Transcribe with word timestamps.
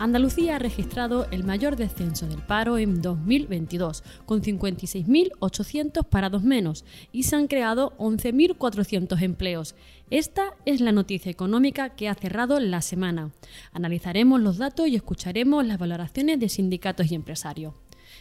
Andalucía 0.00 0.54
ha 0.54 0.58
registrado 0.60 1.26
el 1.32 1.42
mayor 1.42 1.74
descenso 1.74 2.28
del 2.28 2.38
paro 2.38 2.78
en 2.78 3.02
2022, 3.02 4.04
con 4.26 4.42
56.800 4.42 6.04
parados 6.04 6.44
menos, 6.44 6.84
y 7.10 7.24
se 7.24 7.34
han 7.34 7.48
creado 7.48 7.92
11.400 7.98 9.20
empleos. 9.22 9.74
Esta 10.10 10.54
es 10.64 10.80
la 10.80 10.92
noticia 10.92 11.32
económica 11.32 11.90
que 11.90 12.08
ha 12.08 12.14
cerrado 12.14 12.60
la 12.60 12.80
semana. 12.80 13.32
Analizaremos 13.72 14.40
los 14.40 14.58
datos 14.58 14.86
y 14.86 14.94
escucharemos 14.94 15.66
las 15.66 15.78
valoraciones 15.78 16.38
de 16.38 16.48
sindicatos 16.48 17.10
y 17.10 17.16
empresarios. 17.16 17.74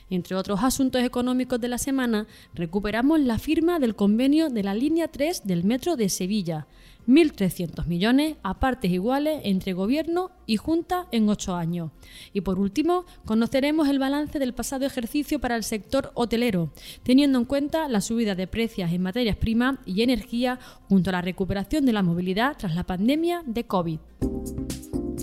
Entre 0.09 0.35
otros 0.35 0.63
asuntos 0.63 1.03
económicos 1.03 1.59
de 1.59 1.67
la 1.67 1.77
semana, 1.77 2.27
recuperamos 2.53 3.19
la 3.19 3.39
firma 3.39 3.79
del 3.79 3.95
convenio 3.95 4.49
de 4.49 4.63
la 4.63 4.73
línea 4.73 5.09
3 5.09 5.45
del 5.45 5.65
Metro 5.65 5.97
de 5.97 6.07
Sevilla, 6.07 6.67
1.300 7.07 7.85
millones 7.87 8.35
a 8.43 8.59
partes 8.59 8.91
iguales 8.91 9.41
entre 9.43 9.73
Gobierno 9.73 10.31
y 10.45 10.57
Junta 10.57 11.07
en 11.11 11.29
ocho 11.29 11.55
años. 11.55 11.91
Y 12.33 12.41
por 12.41 12.59
último, 12.59 13.05
conoceremos 13.25 13.87
el 13.89 13.99
balance 13.99 14.39
del 14.39 14.53
pasado 14.53 14.85
ejercicio 14.85 15.39
para 15.39 15.55
el 15.55 15.63
sector 15.63 16.11
hotelero, 16.15 16.71
teniendo 17.03 17.39
en 17.39 17.45
cuenta 17.45 17.87
la 17.87 18.01
subida 18.01 18.35
de 18.35 18.47
precios 18.47 18.91
en 18.91 19.01
materias 19.01 19.37
primas 19.37 19.77
y 19.85 20.03
energía 20.03 20.59
junto 20.87 21.09
a 21.09 21.13
la 21.13 21.21
recuperación 21.21 21.85
de 21.85 21.93
la 21.93 22.03
movilidad 22.03 22.55
tras 22.57 22.75
la 22.75 22.85
pandemia 22.85 23.43
de 23.45 23.65
COVID. 23.65 23.99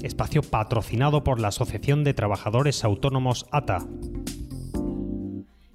Espacio 0.02 0.42
patrocinado 0.42 1.24
por 1.24 1.40
la 1.40 1.48
Asociación 1.48 2.04
de 2.04 2.12
Trabajadores 2.12 2.84
Autónomos 2.84 3.46
ATA. 3.50 3.86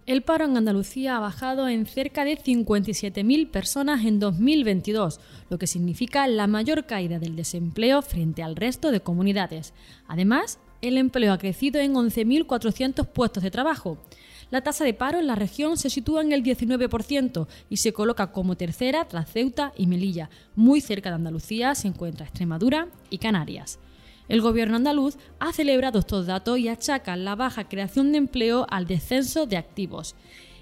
El 0.10 0.24
paro 0.24 0.46
en 0.46 0.58
Andalucía 0.58 1.18
ha 1.18 1.20
bajado 1.20 1.68
en 1.68 1.86
cerca 1.86 2.26
de 2.26 2.36
57.000 2.36 3.52
personas 3.52 4.04
en 4.06 4.20
2022, 4.20 5.20
lo 5.52 5.60
que 5.60 5.68
significa 5.68 6.28
la 6.28 6.48
mayor 6.48 6.88
caída 6.88 7.20
del 7.20 7.36
desempleo 7.36 8.02
frente 8.02 8.42
al 8.42 8.56
resto 8.56 8.90
de 8.90 9.02
comunidades. 9.02 9.72
Además, 10.08 10.58
el 10.82 10.98
empleo 10.98 11.32
ha 11.32 11.38
crecido 11.38 11.80
en 11.80 11.94
11.400 11.94 13.06
puestos 13.06 13.44
de 13.44 13.52
trabajo. 13.52 14.00
La 14.50 14.62
tasa 14.62 14.84
de 14.84 14.96
paro 14.96 15.20
en 15.20 15.28
la 15.28 15.36
región 15.36 15.78
se 15.78 15.92
sitúa 15.92 16.22
en 16.22 16.32
el 16.32 16.42
19% 16.42 17.48
y 17.70 17.78
se 17.78 17.94
coloca 17.94 18.32
como 18.32 18.58
tercera 18.58 19.06
tras 19.06 19.32
Ceuta 19.32 19.74
y 19.78 19.86
Melilla. 19.86 20.32
Muy 20.56 20.82
cerca 20.82 21.10
de 21.10 21.18
Andalucía 21.18 21.76
se 21.76 21.88
encuentra 21.88 22.26
Extremadura 22.26 22.88
y 23.12 23.20
Canarias. 23.20 23.78
El 24.30 24.42
gobierno 24.42 24.76
andaluz 24.76 25.18
ha 25.40 25.52
celebrado 25.54 25.98
estos 25.98 26.28
datos 26.28 26.60
y 26.60 26.70
achaca 26.70 27.16
la 27.16 27.36
baja 27.36 27.68
creación 27.68 28.12
de 28.12 28.20
empleo 28.20 28.68
al 28.70 28.86
descenso 28.86 29.48
de 29.48 29.58
activos. 29.58 30.16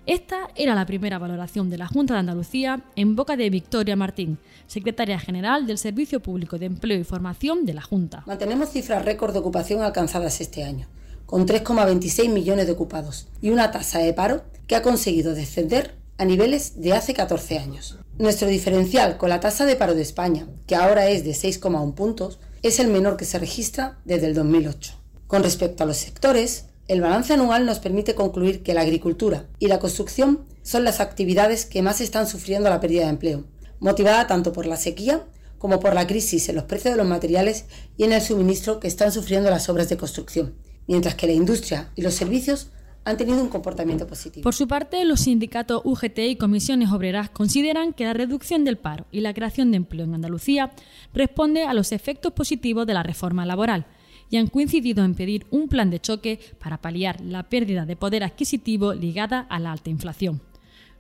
Esta 0.05 0.47
era 0.55 0.73
la 0.73 0.85
primera 0.85 1.19
valoración 1.19 1.69
de 1.69 1.77
la 1.77 1.87
Junta 1.87 2.13
de 2.13 2.21
Andalucía 2.21 2.85
en 2.95 3.17
boca 3.17 3.35
de 3.35 3.49
Victoria 3.49 3.97
Martín, 3.97 4.39
secretaria 4.67 5.19
general 5.19 5.67
del 5.67 5.77
Servicio 5.77 6.21
Público 6.21 6.57
de 6.57 6.67
Empleo 6.67 6.97
y 6.97 7.03
Formación 7.03 7.65
de 7.65 7.73
la 7.73 7.81
Junta. 7.81 8.23
Mantenemos 8.25 8.69
cifras 8.69 9.03
récord 9.03 9.33
de 9.33 9.39
ocupación 9.39 9.81
alcanzadas 9.81 10.39
este 10.39 10.63
año, 10.63 10.87
con 11.25 11.45
3,26 11.45 12.29
millones 12.29 12.67
de 12.67 12.71
ocupados 12.71 13.27
y 13.41 13.49
una 13.49 13.71
tasa 13.71 13.99
de 13.99 14.13
paro 14.13 14.45
que 14.65 14.77
ha 14.77 14.81
conseguido 14.81 15.33
descender 15.33 15.95
a 16.17 16.23
niveles 16.23 16.79
de 16.79 16.93
hace 16.93 17.13
14 17.13 17.59
años. 17.59 17.97
Nuestro 18.17 18.47
diferencial 18.47 19.17
con 19.17 19.29
la 19.29 19.41
tasa 19.41 19.65
de 19.65 19.75
paro 19.75 19.93
de 19.93 20.03
España, 20.03 20.47
que 20.67 20.75
ahora 20.75 21.09
es 21.09 21.25
de 21.25 21.31
6,1 21.31 21.95
puntos, 21.95 22.39
es 22.67 22.79
el 22.79 22.87
menor 22.87 23.17
que 23.17 23.25
se 23.25 23.39
registra 23.39 23.99
desde 24.05 24.27
el 24.27 24.33
2008. 24.33 24.93
Con 25.27 25.43
respecto 25.43 25.83
a 25.83 25.85
los 25.87 25.97
sectores, 25.97 26.65
el 26.87 27.01
balance 27.01 27.33
anual 27.33 27.65
nos 27.65 27.79
permite 27.79 28.15
concluir 28.15 28.63
que 28.63 28.73
la 28.73 28.81
agricultura 28.81 29.47
y 29.59 29.67
la 29.67 29.79
construcción 29.79 30.45
son 30.63 30.83
las 30.83 30.99
actividades 30.99 31.65
que 31.65 31.81
más 31.81 32.01
están 32.01 32.27
sufriendo 32.27 32.69
la 32.69 32.79
pérdida 32.79 33.03
de 33.03 33.09
empleo, 33.09 33.45
motivada 33.79 34.27
tanto 34.27 34.53
por 34.53 34.65
la 34.65 34.77
sequía 34.77 35.25
como 35.57 35.79
por 35.79 35.93
la 35.93 36.07
crisis 36.07 36.49
en 36.49 36.55
los 36.55 36.65
precios 36.65 36.93
de 36.93 36.97
los 36.97 37.07
materiales 37.07 37.65
y 37.97 38.03
en 38.03 38.13
el 38.13 38.21
suministro 38.21 38.79
que 38.79 38.87
están 38.87 39.11
sufriendo 39.11 39.49
las 39.49 39.69
obras 39.69 39.89
de 39.89 39.97
construcción, 39.97 40.55
mientras 40.87 41.15
que 41.15 41.27
la 41.27 41.33
industria 41.33 41.91
y 41.95 42.01
los 42.01 42.13
servicios 42.13 42.67
han 43.07 43.15
tenido 43.15 43.41
un 43.41 43.47
comportamiento 43.47 44.05
positivo. 44.05 44.43
Por 44.43 44.53
su 44.53 44.67
parte, 44.67 45.05
los 45.05 45.21
sindicatos 45.21 45.81
UGT 45.85 46.19
y 46.19 46.35
comisiones 46.35 46.91
obreras 46.91 47.29
consideran 47.29 47.93
que 47.93 48.03
la 48.03 48.13
reducción 48.13 48.65
del 48.65 48.77
paro 48.77 49.05
y 49.13 49.21
la 49.21 49.33
creación 49.33 49.71
de 49.71 49.77
empleo 49.77 50.03
en 50.03 50.13
Andalucía 50.13 50.73
responde 51.13 51.63
a 51.63 51.73
los 51.73 51.93
efectos 51.93 52.33
positivos 52.33 52.85
de 52.85 52.93
la 52.93 53.03
reforma 53.03 53.45
laboral 53.45 53.85
y 54.29 54.35
han 54.35 54.47
coincidido 54.47 55.05
en 55.05 55.15
pedir 55.15 55.47
un 55.51 55.69
plan 55.69 55.89
de 55.89 56.01
choque 56.01 56.41
para 56.59 56.81
paliar 56.81 57.21
la 57.21 57.43
pérdida 57.43 57.85
de 57.85 57.95
poder 57.95 58.25
adquisitivo 58.25 58.93
ligada 58.93 59.47
a 59.49 59.57
la 59.59 59.71
alta 59.71 59.89
inflación. 59.89 60.41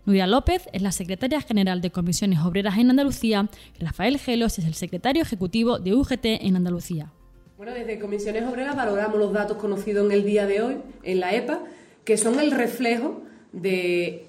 Nuria 0.05 0.27
López 0.27 0.69
es 0.71 0.81
la 0.81 0.93
secretaria 0.93 1.41
general 1.41 1.81
de 1.81 1.91
Comisiones 1.91 2.39
Obreras 2.39 2.77
en 2.77 2.89
Andalucía 2.89 3.49
y 3.77 3.83
Rafael 3.83 4.17
Gelos 4.17 4.57
es 4.59 4.65
el 4.65 4.75
secretario 4.75 5.23
ejecutivo 5.23 5.77
de 5.77 5.93
UGT 5.93 6.23
en 6.23 6.55
Andalucía. 6.55 7.11
Bueno, 7.57 7.73
desde 7.73 7.99
Comisiones 7.99 8.43
Obreras 8.43 8.77
valoramos 8.77 9.19
los 9.19 9.33
datos 9.33 9.57
conocidos 9.57 10.05
en 10.05 10.13
el 10.13 10.23
día 10.23 10.45
de 10.45 10.61
hoy 10.61 10.77
en 11.03 11.19
la 11.19 11.35
EPA 11.35 11.59
que 12.07 12.15
son 12.15 12.39
el 12.39 12.51
reflejo 12.51 13.21
de 13.51 14.27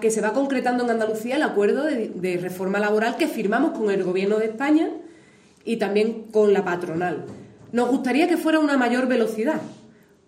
que 0.00 0.10
se 0.12 0.20
va 0.20 0.32
concretando 0.32 0.84
en 0.84 0.90
Andalucía 0.90 1.34
el 1.34 1.42
acuerdo 1.42 1.82
de, 1.82 2.38
reforma 2.40 2.78
laboral 2.78 3.16
que 3.16 3.26
firmamos 3.26 3.76
con 3.76 3.90
el 3.90 4.04
Gobierno 4.04 4.38
de 4.38 4.44
España 4.44 4.88
y 5.64 5.78
también 5.78 6.26
con 6.30 6.52
la 6.52 6.64
patronal. 6.64 7.24
Nos 7.72 7.88
gustaría 7.88 8.28
que 8.28 8.36
fuera 8.36 8.60
una 8.60 8.76
mayor 8.76 9.08
velocidad, 9.08 9.60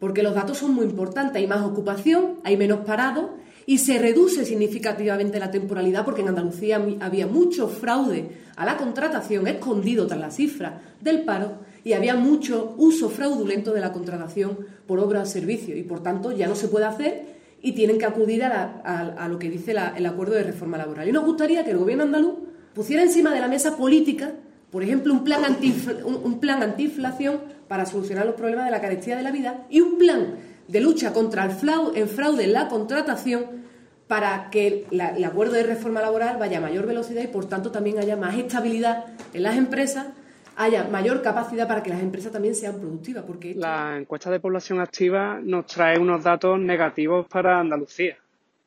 porque 0.00 0.24
los 0.24 0.34
datos 0.34 0.58
son 0.58 0.74
muy 0.74 0.84
importantes. 0.84 1.36
Hay 1.36 1.46
más 1.46 1.62
ocupación, 1.62 2.40
hay 2.42 2.56
menos 2.56 2.80
parados 2.80 3.26
y 3.66 3.78
se 3.78 4.00
reduce 4.00 4.44
significativamente 4.44 5.38
la 5.38 5.52
temporalidad, 5.52 6.04
porque 6.04 6.22
en 6.22 6.28
Andalucía 6.30 6.84
había 6.98 7.28
mucho 7.28 7.68
fraude 7.68 8.32
a 8.56 8.64
la 8.64 8.76
contratación 8.76 9.46
escondido 9.46 10.08
tras 10.08 10.18
la 10.18 10.32
cifra 10.32 10.80
del 11.00 11.22
paro 11.22 11.52
y 11.84 11.92
había 11.94 12.14
mucho 12.14 12.74
uso 12.78 13.08
fraudulento 13.08 13.72
de 13.72 13.80
la 13.80 13.92
contratación 13.92 14.58
por 14.86 14.98
obra 14.98 15.22
o 15.22 15.26
servicio 15.26 15.76
y 15.76 15.82
por 15.82 16.02
tanto 16.02 16.32
ya 16.32 16.46
no 16.46 16.54
se 16.54 16.68
puede 16.68 16.84
hacer 16.84 17.40
y 17.62 17.72
tienen 17.72 17.98
que 17.98 18.06
acudir 18.06 18.42
a, 18.44 19.28
lo 19.28 19.38
que 19.38 19.50
dice 19.50 19.72
el 19.96 20.06
acuerdo 20.06 20.34
de 20.34 20.44
reforma 20.44 20.78
laboral. 20.78 21.08
Y 21.08 21.12
nos 21.12 21.24
gustaría 21.24 21.64
que 21.64 21.72
el 21.72 21.78
gobierno 21.78 22.04
andaluz 22.04 22.34
pusiera 22.74 23.02
encima 23.02 23.34
de 23.34 23.40
la 23.40 23.48
mesa 23.48 23.76
política, 23.76 24.32
por 24.70 24.82
ejemplo, 24.82 25.12
un 25.12 25.24
plan, 25.24 25.44
anti, 25.44 25.74
un, 26.04 26.38
plan 26.40 26.62
antiinflación 26.62 27.40
para 27.68 27.86
solucionar 27.86 28.24
los 28.24 28.34
problemas 28.34 28.64
de 28.66 28.70
la 28.70 28.80
carestía 28.80 29.16
de 29.16 29.22
la 29.22 29.30
vida 29.30 29.66
y 29.68 29.80
un 29.80 29.98
plan 29.98 30.36
de 30.68 30.80
lucha 30.80 31.12
contra 31.12 31.44
el 31.44 31.50
fraude, 31.50 32.06
fraude 32.06 32.44
en 32.44 32.52
la 32.52 32.68
contratación 32.68 33.60
para 34.06 34.50
que 34.50 34.86
el 34.90 35.24
acuerdo 35.24 35.54
de 35.54 35.62
reforma 35.62 36.00
laboral 36.00 36.36
vaya 36.38 36.58
a 36.58 36.60
mayor 36.60 36.86
velocidad 36.86 37.22
y 37.22 37.28
por 37.28 37.46
tanto 37.46 37.70
también 37.70 37.98
haya 37.98 38.16
más 38.16 38.36
estabilidad 38.36 39.04
en 39.34 39.42
las 39.42 39.56
empresas 39.56 40.06
haya 40.56 40.84
mayor 40.84 41.22
capacidad 41.22 41.66
para 41.66 41.82
que 41.82 41.90
las 41.90 42.00
empresas 42.00 42.32
también 42.32 42.54
sean 42.54 42.78
productivas. 42.78 43.24
Porque 43.24 43.54
La 43.54 43.96
encuesta 43.98 44.30
de 44.30 44.40
población 44.40 44.80
activa 44.80 45.40
nos 45.42 45.66
trae 45.66 45.98
unos 45.98 46.22
datos 46.22 46.58
negativos 46.58 47.26
para 47.26 47.60
Andalucía, 47.60 48.16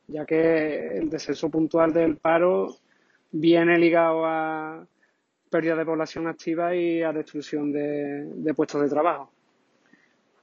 ya 0.08 0.26
que 0.26 0.98
el 0.98 1.10
descenso 1.10 1.50
puntual 1.50 1.94
del 1.94 2.18
paro 2.18 2.76
viene 3.32 3.78
ligado 3.78 4.26
a 4.26 4.86
pérdida 5.50 5.76
de 5.76 5.86
población 5.86 6.28
activa 6.28 6.76
y 6.76 7.04
a 7.04 7.14
destrucción 7.14 7.72
de, 7.72 8.54
puestos 8.56 8.82
de 8.82 8.90
trabajo. 8.90 9.32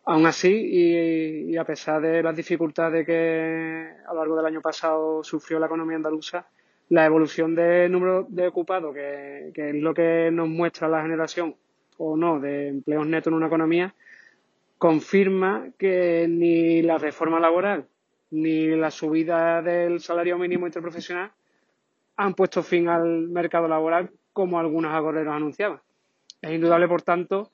Aún 0.05 0.25
así, 0.27 0.53
y, 0.53 1.57
a 1.57 1.65
pesar 1.65 2.01
de 2.01 2.23
las 2.23 2.35
dificultades 2.35 3.05
que 3.05 3.89
a 4.07 4.13
lo 4.13 4.21
largo 4.21 4.37
del 4.37 4.47
año 4.47 4.61
pasado 4.61 5.23
sufrió 5.25 5.59
la 5.59 5.67
economía 5.67 5.97
andaluza, 5.97 6.47
la 6.91 7.07
evolución 7.07 7.55
del 7.55 7.91
número 7.91 8.27
de 8.29 8.49
ocupados, 8.49 8.93
que, 8.93 9.53
es 9.55 9.75
lo 9.77 9.95
que 9.95 10.31
nos 10.33 10.49
muestra 10.49 10.89
la 10.89 11.03
generación 11.03 11.55
o 11.99 12.17
no 12.17 12.41
de 12.41 12.69
empleos 12.69 13.07
netos 13.07 13.31
en 13.31 13.37
una 13.37 13.47
economía, 13.47 13.95
confirma 14.77 15.69
que 15.79 16.27
ni 16.29 16.83
la 16.83 16.99
reforma 16.99 17.39
laboral 17.39 17.87
ni 18.33 18.67
la 18.69 18.91
subida 18.91 19.63
del 19.63 20.01
salario 20.01 20.37
mínimo 20.37 20.67
interprofesional 20.67 21.31
han 22.17 22.35
puesto 22.35 22.63
fin 22.63 22.89
al 22.89 23.29
mercado 23.29 23.69
laboral 23.69 24.11
como 24.33 24.59
algunos 24.59 24.93
agoreros 24.93 25.35
anunciaban. 25.35 25.81
Es 26.43 26.53
indudable, 26.53 26.89
por 26.89 27.03
tanto, 27.03 27.51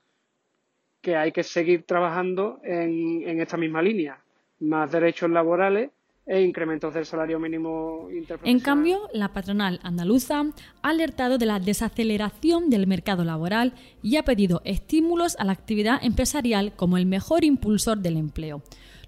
que 1.02 1.16
hay 1.16 1.32
que 1.32 1.42
seguir 1.42 1.84
trabajando 1.84 2.60
en, 2.62 3.22
en 3.28 3.40
esta 3.40 3.56
misma 3.56 3.82
línea. 3.82 4.18
Más 4.60 4.90
derechos 4.90 5.30
laborales 5.30 5.90
e 6.26 6.42
incrementos 6.42 6.92
del 6.92 7.06
salario 7.06 7.38
mínimo 7.38 8.08
En 8.42 8.58
cambio, 8.58 9.08
la 9.12 9.32
patronal 9.32 9.78
andaluza 9.84 10.40
ha 10.82 10.88
alertado 10.88 11.38
de 11.38 11.46
la 11.46 11.60
desaceleración 11.60 12.68
del 12.68 12.88
mercado 12.88 13.22
laboral 13.22 13.74
y 14.02 14.16
ha 14.16 14.24
pedido 14.24 14.60
estímulos 14.64 15.36
a 15.38 15.44
la 15.44 15.52
actividad 15.52 16.04
empresarial 16.04 16.74
como 16.74 16.96
el 16.96 17.06
mejor 17.06 17.44
impulsor 17.44 17.98
del 17.98 18.16
empleo. 18.16 18.62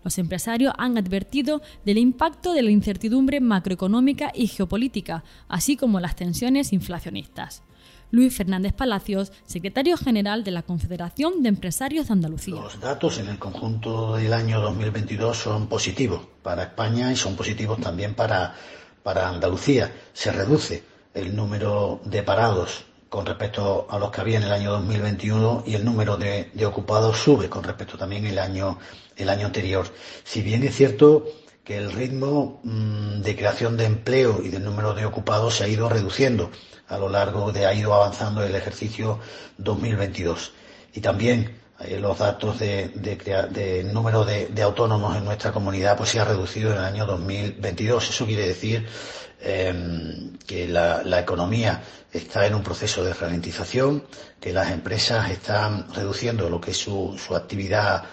Los 0.05 0.19
empresarios 0.19 0.73
han 0.79 0.97
advertido 0.97 1.61
del 1.85 1.99
impacto 1.99 2.53
de 2.53 2.63
la 2.63 2.71
incertidumbre 2.71 3.41
macroeconómica 3.41 4.31
y 4.33 4.47
geopolítica, 4.47 5.25
así 5.49 5.77
como 5.77 5.99
las 5.99 6.15
tensiones 6.15 6.73
inflacionistas. 6.73 7.65
Luis 8.11 8.37
Fernández 8.37 8.73
Palacios, 8.73 9.33
secretario 9.45 9.97
general 9.97 10.45
de 10.45 10.51
la 10.51 10.63
Confederación 10.63 11.43
de 11.43 11.51
Empresarios 11.51 12.09
de 12.09 12.13
Andalucía. 12.15 12.55
Los 12.55 12.81
datos 12.81 13.19
en 13.19 13.29
el 13.29 13.39
conjunto 13.39 14.17
del 14.17 14.33
año 14.33 14.61
2022 14.61 15.37
son 15.37 15.67
positivos 15.67 16.23
para 16.43 16.65
España 16.65 17.13
y 17.13 17.17
son 17.17 17.37
positivos 17.37 17.81
también 17.81 18.15
para, 18.15 18.55
para 19.03 19.29
Andalucía. 19.29 19.93
Se 20.13 20.33
reduce 20.33 20.83
el 21.15 21.35
número 21.35 22.01
de 22.05 22.23
parados 22.23 22.85
con 23.09 23.25
respecto 23.25 23.87
a 23.89 23.99
los 23.99 24.11
que 24.11 24.21
había 24.21 24.39
en 24.39 24.45
el 24.45 24.53
año 24.53 24.73
2021 24.73 25.65
y 25.67 25.75
el 25.75 25.85
número 25.85 26.17
de, 26.17 26.51
ocupados 26.67 27.19
sube 27.19 27.49
con 27.49 27.65
respecto 27.65 27.97
también 27.97 28.27
el 28.27 28.39
año, 28.39 28.79
el 29.17 29.29
año 29.29 29.47
anterior. 29.47 29.87
Si 30.25 30.43
bien 30.43 30.63
es 30.63 30.77
cierto 30.77 31.27
que 31.69 31.77
el 31.77 31.93
ritmo 31.93 32.61
mm, 32.65 33.21
de 33.21 33.37
creación 33.37 33.77
de 33.77 33.85
empleo 33.85 34.41
y 34.43 34.49
del 34.49 34.65
número 34.65 34.95
de 34.95 35.05
ocupados 35.05 35.57
se 35.57 35.65
ha 35.65 35.69
ido 35.69 35.87
reduciendo 35.87 36.51
a 36.89 36.97
lo 36.97 37.11
largo 37.11 37.53
de 37.53 37.67
ha 37.67 37.75
ido 37.75 37.93
avanzando 37.93 38.43
el 38.43 38.55
ejercicio 38.55 39.21
2022. 39.59 40.53
Y 40.95 41.03
también 41.03 41.61
eh, 41.81 41.99
los 42.01 42.17
datos 42.19 42.59
de, 42.59 42.89
de, 42.89 43.85
número 43.85 44.25
de, 44.25 44.63
autónomos 44.63 45.15
en 45.19 45.27
nuestra 45.27 45.53
comunidad 45.53 45.99
pues 45.99 46.09
se 46.09 46.21
ha 46.21 46.25
reducido 46.25 46.71
en 46.73 46.79
el 46.79 46.85
año 46.85 47.05
2022. 47.05 48.09
Eso 48.09 48.25
quiere 48.25 48.49
decir 48.49 48.89
em, 49.43 50.39
que 50.47 50.67
la, 50.69 51.21
economía 51.21 51.83
está 52.11 52.47
en 52.47 52.55
un 52.55 52.63
proceso 52.63 53.05
de 53.05 53.13
ralentización, 53.13 54.05
que 54.41 54.55
las 54.55 54.71
empresas 54.71 55.31
están 55.31 55.93
reduciendo 55.93 56.49
lo 56.49 56.63
que 56.63 56.71
es 56.71 56.79
su, 56.79 57.15
su 57.23 57.37
actividad 57.37 58.05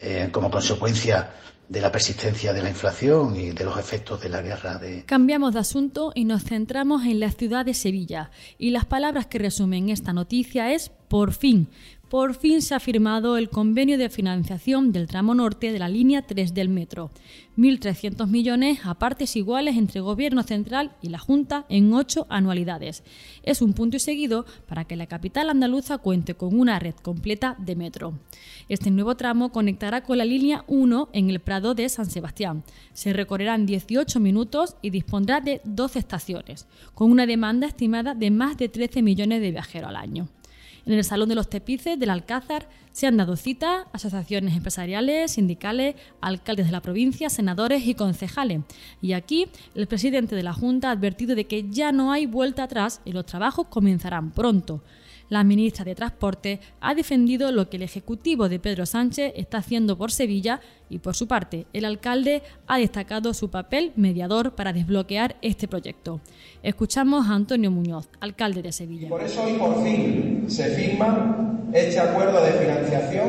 eh, 0.00 0.30
como 0.32 0.50
consecuencia 0.50 1.34
de 1.72 1.80
la 1.80 1.90
persistencia 1.90 2.52
de 2.52 2.62
la 2.62 2.68
inflación 2.68 3.34
y 3.34 3.52
de 3.52 3.64
los 3.64 3.78
efectos 3.78 4.20
de 4.20 4.28
la 4.28 4.42
guerra 4.42 4.76
de... 4.76 5.04
Cambiamos 5.06 5.54
de 5.54 5.60
asunto 5.60 6.12
y 6.14 6.26
nos 6.26 6.44
centramos 6.44 7.04
en 7.06 7.18
la 7.18 7.30
ciudad 7.30 7.64
de 7.64 7.72
Sevilla. 7.72 8.30
Y 8.58 8.70
las 8.70 8.84
palabras 8.84 9.26
que 9.26 9.38
resumen 9.38 9.88
esta 9.88 10.12
noticia 10.12 10.70
es 10.74 10.90
por 11.08 11.32
fin, 11.32 11.68
por 12.12 12.34
fin 12.34 12.60
se 12.60 12.74
ha 12.74 12.78
firmado 12.78 13.38
el 13.38 13.48
convenio 13.48 13.96
de 13.96 14.10
financiación 14.10 14.92
del 14.92 15.06
tramo 15.06 15.34
norte 15.34 15.72
de 15.72 15.78
la 15.78 15.88
línea 15.88 16.20
3 16.20 16.52
del 16.52 16.68
metro. 16.68 17.10
1.300 17.56 18.26
millones 18.26 18.80
a 18.84 18.98
partes 18.98 19.34
iguales 19.34 19.78
entre 19.78 20.02
Gobierno 20.02 20.42
Central 20.42 20.92
y 21.00 21.08
la 21.08 21.18
Junta 21.18 21.64
en 21.70 21.94
ocho 21.94 22.26
anualidades. 22.28 23.02
Es 23.44 23.62
un 23.62 23.72
punto 23.72 23.96
y 23.96 24.00
seguido 24.00 24.44
para 24.66 24.84
que 24.84 24.94
la 24.94 25.06
capital 25.06 25.48
andaluza 25.48 25.96
cuente 25.96 26.34
con 26.34 26.60
una 26.60 26.78
red 26.78 26.94
completa 26.96 27.56
de 27.58 27.76
metro. 27.76 28.12
Este 28.68 28.90
nuevo 28.90 29.16
tramo 29.16 29.50
conectará 29.50 30.02
con 30.02 30.18
la 30.18 30.26
línea 30.26 30.64
1 30.66 31.08
en 31.14 31.30
el 31.30 31.40
Prado 31.40 31.74
de 31.74 31.88
San 31.88 32.10
Sebastián. 32.10 32.62
Se 32.92 33.14
recorrerán 33.14 33.64
18 33.64 34.20
minutos 34.20 34.76
y 34.82 34.90
dispondrá 34.90 35.40
de 35.40 35.62
12 35.64 36.00
estaciones, 36.00 36.66
con 36.94 37.10
una 37.10 37.24
demanda 37.24 37.66
estimada 37.66 38.14
de 38.14 38.30
más 38.30 38.58
de 38.58 38.68
13 38.68 39.00
millones 39.00 39.40
de 39.40 39.50
viajeros 39.50 39.88
al 39.88 39.96
año. 39.96 40.28
En 40.84 40.94
el 40.94 41.04
Salón 41.04 41.28
de 41.28 41.34
los 41.34 41.48
Tepices 41.48 41.98
del 41.98 42.10
Alcázar 42.10 42.68
se 42.92 43.06
han 43.06 43.16
dado 43.16 43.36
cita 43.36 43.86
asociaciones 43.92 44.54
empresariales, 44.56 45.32
sindicales, 45.32 45.94
alcaldes 46.20 46.66
de 46.66 46.72
la 46.72 46.82
provincia, 46.82 47.30
senadores 47.30 47.86
y 47.86 47.94
concejales. 47.94 48.62
Y 49.00 49.12
aquí 49.12 49.46
el 49.74 49.86
presidente 49.86 50.34
de 50.34 50.42
la 50.42 50.52
Junta 50.52 50.88
ha 50.88 50.92
advertido 50.92 51.34
de 51.34 51.46
que 51.46 51.68
ya 51.70 51.92
no 51.92 52.12
hay 52.12 52.26
vuelta 52.26 52.64
atrás 52.64 53.00
y 53.04 53.12
los 53.12 53.26
trabajos 53.26 53.68
comenzarán 53.68 54.32
pronto. 54.32 54.82
La 55.32 55.44
ministra 55.44 55.86
de 55.86 55.94
Transporte 55.94 56.60
ha 56.82 56.94
defendido 56.94 57.52
lo 57.52 57.70
que 57.70 57.78
el 57.78 57.84
Ejecutivo 57.84 58.50
de 58.50 58.58
Pedro 58.58 58.84
Sánchez 58.84 59.32
está 59.34 59.56
haciendo 59.56 59.96
por 59.96 60.12
Sevilla 60.12 60.60
y 60.90 60.98
por 60.98 61.16
su 61.16 61.26
parte 61.26 61.64
el 61.72 61.86
alcalde 61.86 62.42
ha 62.66 62.76
destacado 62.76 63.32
su 63.32 63.48
papel 63.48 63.92
mediador 63.96 64.54
para 64.54 64.74
desbloquear 64.74 65.36
este 65.40 65.68
proyecto. 65.68 66.20
Escuchamos 66.62 67.28
a 67.28 67.34
Antonio 67.34 67.70
Muñoz, 67.70 68.10
alcalde 68.20 68.60
de 68.60 68.72
Sevilla. 68.72 69.08
Por 69.08 69.22
eso 69.22 69.42
hoy 69.42 69.54
por 69.54 69.82
fin 69.82 70.44
se 70.48 70.64
firma 70.68 71.56
este 71.72 71.98
acuerdo 71.98 72.44
de 72.44 72.52
financiación 72.52 73.28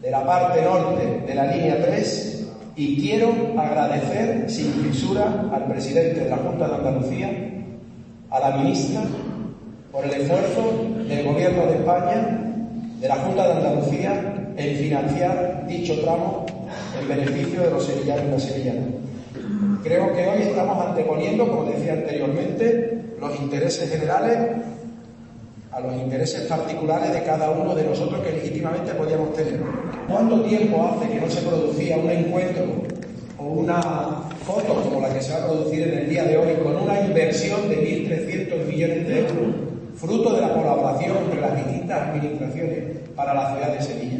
de 0.00 0.10
la 0.12 0.24
parte 0.24 0.62
norte 0.62 1.24
de 1.26 1.34
la 1.34 1.52
línea 1.52 1.84
3 1.84 2.48
y 2.76 3.00
quiero 3.00 3.34
agradecer 3.58 4.48
sin 4.48 4.72
fisura 4.84 5.50
al 5.52 5.66
presidente 5.66 6.20
de 6.20 6.30
la 6.30 6.36
Junta 6.36 6.68
de 6.68 6.74
Andalucía, 6.76 7.30
a 8.30 8.38
la 8.38 8.56
ministra 8.58 9.02
por 9.96 10.04
el 10.04 10.12
esfuerzo 10.12 10.74
del 11.08 11.24
Gobierno 11.24 11.66
de 11.66 11.76
España, 11.76 12.38
de 13.00 13.08
la 13.08 13.16
Junta 13.16 13.46
de 13.46 13.52
Andalucía, 13.54 14.52
en 14.54 14.76
financiar 14.76 15.66
dicho 15.66 15.98
tramo 16.02 16.44
en 17.00 17.08
beneficio 17.08 17.62
de 17.62 17.70
los 17.70 17.82
sevillanos 17.82 18.26
y 18.26 18.30
las 18.30 18.42
sevillanas. 18.42 18.84
Creo 19.82 20.12
que 20.12 20.26
hoy 20.26 20.42
estamos 20.42 20.86
anteponiendo, 20.86 21.48
como 21.48 21.64
decía 21.70 21.94
anteriormente, 21.94 23.04
los 23.18 23.40
intereses 23.40 23.88
generales 23.88 24.38
a 25.72 25.80
los 25.80 25.94
intereses 25.94 26.42
particulares 26.42 27.12
de 27.14 27.22
cada 27.22 27.50
uno 27.50 27.74
de 27.74 27.84
nosotros 27.84 28.20
que 28.20 28.32
legítimamente 28.32 28.92
podíamos 28.92 29.32
tener. 29.34 29.60
¿Cuánto 30.08 30.42
tiempo 30.42 30.90
hace 30.92 31.08
que 31.08 31.20
no 31.20 31.30
se 31.30 31.40
producía 31.40 31.96
un 31.96 32.10
encuentro 32.10 32.64
o 33.38 33.44
una 33.44 33.80
foto 34.44 34.74
como 34.74 35.00
la 35.00 35.14
que 35.14 35.22
se 35.22 35.32
va 35.32 35.44
a 35.44 35.46
producir 35.46 35.88
en 35.88 35.98
el 36.00 36.10
día 36.10 36.24
de 36.24 36.36
hoy 36.36 36.54
con 36.62 36.76
una 36.76 37.00
inversión 37.00 37.68
de 37.70 37.76
1.300 37.76 38.66
millones 38.66 39.08
de 39.08 39.20
euros 39.20 39.75
fruto 39.96 40.34
de 40.34 40.40
la 40.40 40.52
colaboración 40.52 41.16
entre 41.16 41.40
las 41.40 41.56
distintas 41.56 42.08
administraciones 42.08 43.08
para 43.14 43.34
la 43.34 43.52
ciudad 43.52 43.72
de 43.72 43.82
Sevilla. 43.82 44.18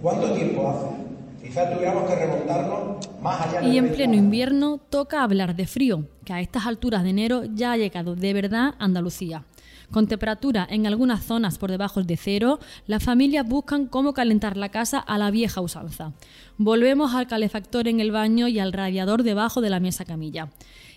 ¿Cuánto 0.00 0.32
tiempo 0.32 0.68
hace? 0.68 1.46
Quizás 1.46 1.72
tuviéramos 1.72 2.08
que 2.08 2.16
remontarnos 2.16 3.08
más 3.20 3.46
allá. 3.46 3.62
Y 3.62 3.78
en 3.78 3.92
pleno 3.92 4.14
invierno 4.14 4.78
toca 4.90 5.22
hablar 5.22 5.54
de 5.54 5.66
frío, 5.66 6.06
que 6.24 6.32
a 6.32 6.40
estas 6.40 6.66
alturas 6.66 7.04
de 7.04 7.10
enero 7.10 7.44
ya 7.44 7.72
ha 7.72 7.76
llegado 7.76 8.16
de 8.16 8.32
verdad 8.32 8.74
a 8.78 8.84
Andalucía. 8.84 9.44
Con 9.92 10.06
temperatura 10.06 10.66
en 10.70 10.86
algunas 10.86 11.22
zonas 11.22 11.58
por 11.58 11.70
debajo 11.70 12.02
de 12.02 12.16
cero, 12.16 12.58
las 12.86 13.04
familias 13.04 13.46
buscan 13.46 13.86
cómo 13.86 14.14
calentar 14.14 14.56
la 14.56 14.70
casa 14.70 14.98
a 14.98 15.18
la 15.18 15.30
vieja 15.30 15.60
usanza. 15.60 16.12
Volvemos 16.56 17.14
al 17.14 17.26
calefactor 17.26 17.86
en 17.88 18.00
el 18.00 18.10
baño 18.10 18.48
y 18.48 18.58
al 18.58 18.72
radiador 18.72 19.22
debajo 19.22 19.60
de 19.60 19.68
la 19.68 19.80
mesa 19.80 20.06
camilla. 20.06 20.48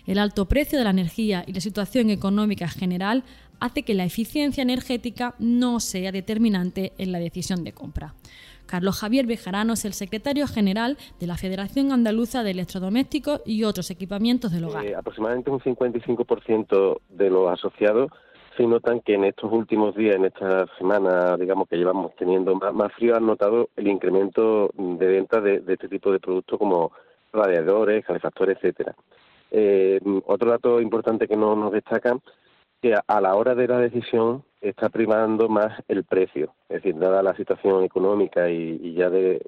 El 0.06 0.18
alto 0.18 0.46
precio 0.46 0.78
de 0.78 0.84
la 0.84 0.90
energía 0.90 1.44
y 1.46 1.52
la 1.52 1.60
situación 1.60 2.08
económica 2.08 2.68
general 2.68 3.24
hace 3.60 3.82
que 3.82 3.94
la 3.94 4.04
eficiencia 4.04 4.62
energética 4.62 5.34
no 5.38 5.80
sea 5.80 6.12
determinante 6.12 6.92
en 6.98 7.12
la 7.12 7.18
decisión 7.18 7.64
de 7.64 7.72
compra. 7.72 8.14
Carlos 8.66 8.98
Javier 8.98 9.26
Bejarano 9.26 9.74
es 9.74 9.84
el 9.84 9.92
secretario 9.92 10.46
general 10.46 10.98
de 11.20 11.26
la 11.26 11.36
Federación 11.36 11.92
Andaluza 11.92 12.42
de 12.42 12.50
Electrodomésticos 12.50 13.40
y 13.46 13.64
otros 13.64 13.90
equipamientos 13.90 14.52
del 14.52 14.64
hogar. 14.64 14.84
Eh, 14.84 14.94
aproximadamente 14.94 15.50
un 15.50 15.60
55% 15.60 17.00
de 17.10 17.30
los 17.30 17.48
asociados 17.50 18.10
se 18.56 18.66
notan 18.66 19.00
que 19.00 19.14
en 19.14 19.24
estos 19.24 19.52
últimos 19.52 19.94
días, 19.94 20.16
en 20.16 20.24
esta 20.24 20.66
semana, 20.78 21.36
digamos 21.36 21.68
que 21.68 21.76
llevamos 21.76 22.14
teniendo 22.16 22.54
más, 22.54 22.92
frío, 22.94 23.14
han 23.14 23.26
notado 23.26 23.68
el 23.76 23.86
incremento 23.86 24.70
de 24.74 25.06
venta 25.06 25.40
de, 25.40 25.62
este 25.68 25.88
tipo 25.88 26.10
de 26.10 26.20
productos 26.20 26.58
como 26.58 26.90
radiadores, 27.32 28.04
calefactores, 28.04 28.56
etcétera. 28.56 28.94
Eh, 29.50 30.00
otro 30.26 30.50
dato 30.50 30.80
importante 30.80 31.28
que 31.28 31.36
no 31.36 31.54
nos 31.54 31.70
destacan 31.70 32.20
que 32.80 32.94
a 32.94 33.20
la 33.20 33.34
hora 33.34 33.54
de 33.54 33.68
la 33.68 33.78
decisión 33.78 34.44
está 34.60 34.88
primando 34.88 35.48
más 35.48 35.82
el 35.88 36.04
precio. 36.04 36.54
Es 36.68 36.82
decir, 36.82 36.98
dada 36.98 37.22
la 37.22 37.36
situación 37.36 37.84
económica 37.84 38.48
y, 38.50 38.94
ya 38.94 39.10
de 39.10 39.40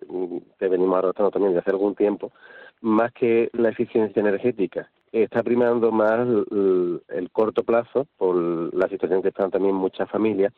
que 0.59 0.69
venimos 0.69 0.99
arrastrando 0.99 1.31
también 1.31 1.53
de 1.53 1.61
hace 1.61 1.71
algún 1.71 1.95
tiempo, 1.95 2.33
más 2.81 3.13
que 3.13 3.51
la 3.53 3.71
eficiencia 3.71 4.21
energética, 4.21 4.91
está 5.13 5.43
primando 5.43 5.91
más 5.91 6.21
el, 6.21 7.31
corto 7.33 7.63
plazo 7.63 8.07
por 8.17 8.37
la 8.75 8.89
situación 8.89 9.23
que 9.23 9.29
están 9.29 9.51
también 9.51 9.75
muchas 9.75 10.09
familias 10.11 10.53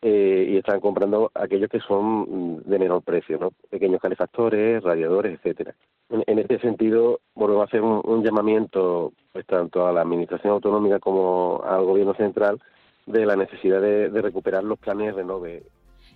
eh, 0.00 0.48
y 0.50 0.56
están 0.56 0.80
comprando 0.80 1.30
aquellos 1.34 1.70
que 1.70 1.80
son 1.80 2.62
de 2.64 2.78
menor 2.78 3.02
precio, 3.02 3.38
¿no? 3.38 3.52
Pequeños 3.70 4.00
calefactores, 4.00 4.82
radiadores, 4.82 5.34
etcétera. 5.34 5.74
En, 6.12 6.38
este 6.38 6.58
sentido, 6.60 7.20
volvemos 7.34 7.62
a 7.62 7.64
hacer 7.64 7.80
un, 7.80 8.22
llamamiento 8.22 9.12
pues 9.32 9.46
tanto 9.46 9.86
a 9.86 9.92
la 9.92 10.02
Administración 10.02 10.52
Autonómica 10.52 10.98
como 10.98 11.62
al 11.64 11.84
Gobierno 11.84 12.12
Central 12.14 12.60
de 13.06 13.24
la 13.24 13.34
necesidad 13.34 13.80
de, 13.80 14.10
de 14.10 14.22
recuperar 14.22 14.62
los 14.62 14.78
planes 14.78 15.14
Renove. 15.14 15.62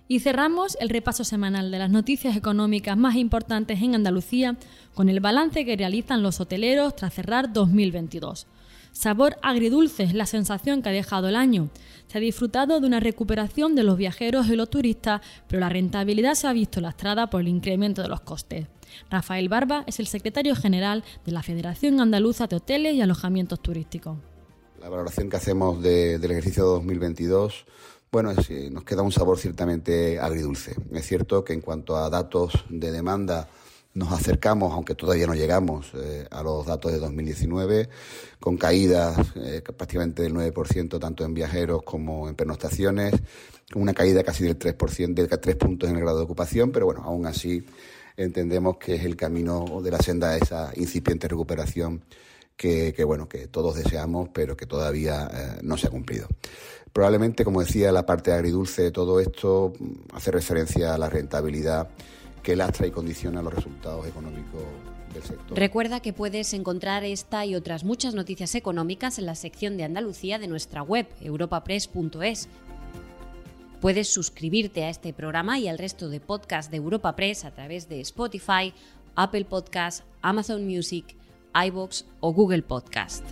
Y 0.07 0.19
cerramos 0.19 0.77
el 0.79 0.89
repaso 0.89 1.23
semanal 1.23 1.71
de 1.71 1.79
las 1.79 1.89
noticias 1.89 2.37
económicas 2.37 2.95
más 2.95 3.15
importantes 3.15 3.81
en 3.81 3.95
Andalucía 3.95 4.55
con 4.93 5.09
el 5.09 5.19
balance 5.19 5.65
que 5.65 5.75
realizan 5.75 6.21
los 6.21 6.39
hoteleros 6.39 6.95
tras 6.95 7.15
cerrar 7.15 7.51
2022. 7.51 8.45
Sabor 8.91 9.35
agridulce 9.41 10.03
es 10.03 10.13
la 10.13 10.27
sensación 10.27 10.81
que 10.81 10.89
ha 10.89 10.91
dejado 10.91 11.27
el 11.27 11.35
año. 11.35 11.69
Se 12.07 12.19
ha 12.19 12.21
disfrutado 12.21 12.79
de 12.79 12.87
una 12.87 12.99
recuperación 12.99 13.75
de 13.75 13.83
los 13.83 13.97
viajeros 13.97 14.47
y 14.47 14.55
los 14.55 14.69
turistas, 14.69 15.21
pero 15.47 15.59
la 15.59 15.69
rentabilidad 15.69 16.35
se 16.35 16.47
ha 16.47 16.53
visto 16.53 16.81
lastrada 16.81 17.29
por 17.29 17.41
el 17.41 17.47
incremento 17.47 18.01
de 18.01 18.09
los 18.09 18.21
costes. 18.21 18.67
Rafael 19.09 19.49
Barba 19.49 19.83
es 19.87 19.99
el 19.99 20.07
secretario 20.07 20.55
general 20.55 21.03
de 21.25 21.31
la 21.31 21.43
Federación 21.43 21.99
Andaluza 21.99 22.47
de 22.47 22.57
Hoteles 22.57 22.95
y 22.95 23.01
Alojamientos 23.01 23.61
Turísticos. 23.61 24.17
La 24.81 24.89
valoración 24.89 25.29
que 25.29 25.37
hacemos 25.37 25.81
del 25.81 26.23
ejercicio 26.23 26.65
2022 26.65 27.65
bueno, 28.11 28.31
eh, 28.31 28.69
nos 28.71 28.83
queda 28.85 29.01
un 29.01 29.11
sabor 29.11 29.37
ciertamente 29.37 30.19
agridulce. 30.19 30.75
Es 30.93 31.05
cierto 31.05 31.43
que 31.43 31.53
en 31.53 31.61
cuanto 31.61 31.97
a 31.97 32.09
datos 32.09 32.65
de 32.69 32.91
demanda 32.91 33.49
nos 33.93 34.11
acercamos, 34.13 34.73
aunque 34.73 34.95
todavía 34.95 35.27
no 35.27 35.33
llegamos, 35.33 35.91
eh, 35.95 36.25
a 36.29 36.41
los 36.43 36.65
datos 36.65 36.91
de 36.91 36.99
2019, 36.99 37.89
con 38.39 38.55
caídas 38.55 39.17
eh, 39.35 39.61
prácticamente 39.61 40.21
del 40.21 40.33
9% 40.33 40.99
tanto 40.99 41.25
en 41.25 41.33
viajeros 41.33 41.83
como 41.83 42.29
en 42.29 42.35
pernoctaciones, 42.35 43.13
una 43.75 43.93
caída 43.93 44.23
casi 44.23 44.45
del 44.45 44.57
3%, 44.57 45.13
de 45.13 45.27
3 45.27 45.55
puntos 45.55 45.89
en 45.89 45.95
el 45.95 46.01
grado 46.01 46.19
de 46.19 46.23
ocupación, 46.23 46.71
pero 46.71 46.85
bueno, 46.85 47.03
aún 47.03 47.25
así 47.25 47.65
entendemos 48.17 48.77
que 48.77 48.95
es 48.95 49.05
el 49.05 49.15
camino 49.15 49.79
de 49.81 49.91
la 49.91 49.99
senda 49.99 50.31
a 50.31 50.37
esa 50.37 50.71
incipiente 50.75 51.27
recuperación 51.27 52.03
que, 52.57 53.03
bueno, 53.05 53.29
que 53.29 53.47
todos 53.47 53.75
deseamos, 53.75 54.29
pero 54.33 54.57
que 54.57 54.65
todavía 54.65 55.29
eh, 55.31 55.59
no 55.61 55.77
se 55.77 55.87
ha 55.87 55.91
cumplido. 55.91 56.27
Probablemente, 56.91 57.45
como 57.45 57.61
decía, 57.61 57.91
la 57.91 58.05
parte 58.05 58.31
agridulce 58.31 58.81
de 58.81 58.91
todo 58.91 59.19
esto 59.19 59.73
mm, 59.79 60.15
hace 60.15 60.31
referencia 60.31 60.95
a 60.95 60.97
la 60.97 61.07
rentabilidad 61.09 61.89
que 62.41 62.55
lastra 62.55 62.87
y 62.87 62.91
condiciona 62.91 63.43
los 63.43 63.53
resultados 63.53 64.07
económicos 64.07 64.63
del 65.13 65.21
sector. 65.21 65.57
Recuerda 65.57 65.99
que 65.99 66.13
puedes 66.13 66.53
encontrar 66.53 67.03
esta 67.03 67.45
y 67.45 67.53
otras 67.53 67.83
muchas 67.83 68.15
noticias 68.15 68.55
económicas 68.55 69.19
en 69.19 69.27
la 69.27 69.35
sección 69.35 69.77
de 69.77 69.83
Andalucía 69.83 70.39
de 70.39 70.47
nuestra 70.47 70.81
web, 70.81 71.07
europapress.es. 71.21 72.49
Puedes 73.81 74.11
suscribirte 74.11 74.83
a 74.83 74.89
este 74.89 75.13
programa 75.13 75.59
y 75.59 75.67
al 75.67 75.77
resto 75.77 76.09
de 76.09 76.19
podcasts 76.19 76.71
de 76.71 76.77
Europa 76.77 77.15
Press 77.15 77.45
a 77.45 77.51
través 77.51 77.87
de 77.87 78.01
Spotify, 78.01 78.73
Apple 79.15 79.45
Podcasts, 79.45 80.03
Amazon 80.21 80.65
Music, 80.65 81.15
iBox 81.53 82.05
o 82.19 82.33
Google 82.33 82.63
Podcast. 82.63 83.23